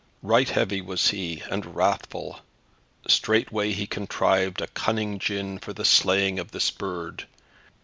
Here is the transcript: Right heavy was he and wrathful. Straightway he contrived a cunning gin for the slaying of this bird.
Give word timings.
Right 0.23 0.49
heavy 0.49 0.81
was 0.81 1.09
he 1.09 1.43
and 1.51 1.75
wrathful. 1.75 2.39
Straightway 3.07 3.71
he 3.73 3.85
contrived 3.85 4.59
a 4.59 4.65
cunning 4.65 5.19
gin 5.19 5.59
for 5.59 5.73
the 5.73 5.85
slaying 5.85 6.39
of 6.39 6.49
this 6.49 6.71
bird. 6.71 7.27